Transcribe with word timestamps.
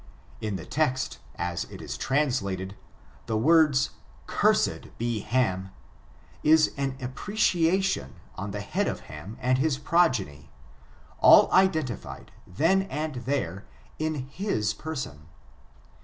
In 0.41 0.55
the 0.55 0.65
text, 0.65 1.19
as 1.35 1.65
it 1.65 1.79
is 1.79 1.95
translatedf 1.95 2.71
the 3.27 3.37
words, 3.37 3.91
cursed 4.25 4.97
be 4.97 5.19
Ham, 5.19 5.69
is 6.41 6.73
an 6.75 6.93
tm 6.97 7.13
preccUion 7.13 8.13
on 8.35 8.49
the 8.49 8.61
head 8.61 8.87
of 8.87 9.01
Ham 9.01 9.37
and 9.39 9.59
his 9.59 9.77
progeny, 9.77 10.49
all 11.19 11.51
identified, 11.51 12.31
then 12.47 12.81
and 12.89 13.13
there, 13.13 13.65
in 13.99 14.15
his 14.27 14.73
person. 14.73 15.27